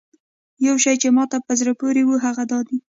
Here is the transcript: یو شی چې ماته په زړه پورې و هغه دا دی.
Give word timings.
یو 0.67 0.75
شی 0.83 0.95
چې 1.01 1.09
ماته 1.15 1.37
په 1.45 1.53
زړه 1.59 1.73
پورې 1.79 2.01
و 2.05 2.11
هغه 2.25 2.43
دا 2.51 2.59
دی. 2.67 2.77